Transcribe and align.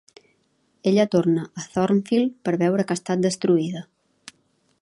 Ella 0.91 1.05
torna 1.15 1.43
a 1.63 1.67
Thornfield 1.75 2.33
per 2.49 2.57
veure 2.65 2.89
que 2.89 2.97
ha 2.97 3.01
estat 3.03 3.25
destruïda. 3.27 3.89